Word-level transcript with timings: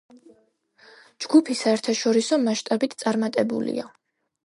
ჯგუფი 1.25 1.57
საერთაშორისო 1.61 2.43
მასშტაბით 2.49 2.99
წარმატებულია. 3.05 3.91